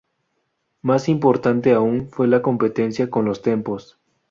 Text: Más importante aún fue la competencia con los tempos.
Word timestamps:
Más 0.81 1.07
importante 1.09 1.73
aún 1.73 2.09
fue 2.09 2.27
la 2.27 2.41
competencia 2.41 3.11
con 3.11 3.23
los 3.23 3.43
tempos. 3.43 3.99